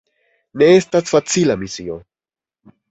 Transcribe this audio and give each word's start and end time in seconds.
Ne 0.61 0.69
estas 0.77 1.11
facila 1.17 1.59
misio! 1.67 2.01